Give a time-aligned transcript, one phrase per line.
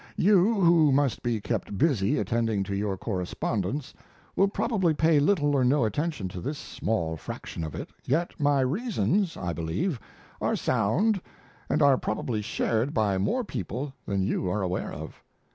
[0.17, 3.93] You, who must be kept busy attending to your correspondence,
[4.35, 8.61] will probably pay little or no attention to this small fraction of it, yet my
[8.61, 9.99] reasons, I believe,
[10.41, 11.21] are sound
[11.69, 15.21] and are probably shared by more people than you are aware of.